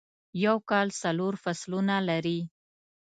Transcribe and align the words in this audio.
یو 0.45 0.57
کال 0.69 0.87
څلور 1.01 1.33
فصلونه 1.43 1.95
لري. 2.09 2.39